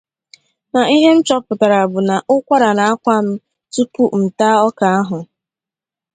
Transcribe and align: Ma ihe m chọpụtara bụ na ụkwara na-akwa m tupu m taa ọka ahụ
Ma 0.71 0.81
ihe 0.95 1.09
m 1.17 1.19
chọpụtara 1.27 1.79
bụ 1.91 1.99
na 2.07 2.15
ụkwara 2.35 2.69
na-akwa 2.77 3.15
m 3.25 3.27
tupu 3.73 4.03
m 4.17 4.23
taa 4.37 4.57
ọka 4.67 4.85
ahụ 4.99 5.17